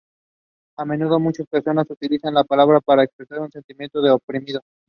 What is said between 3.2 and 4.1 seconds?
un sentimiento